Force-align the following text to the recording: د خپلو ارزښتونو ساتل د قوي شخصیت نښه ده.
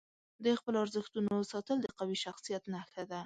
د 0.45 0.45
خپلو 0.59 0.77
ارزښتونو 0.83 1.33
ساتل 1.51 1.77
د 1.81 1.87
قوي 1.97 2.17
شخصیت 2.25 2.63
نښه 2.73 3.03
ده. 3.11 3.19